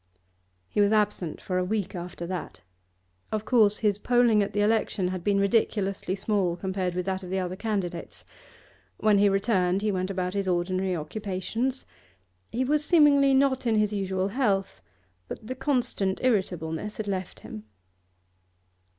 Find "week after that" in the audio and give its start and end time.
1.63-2.61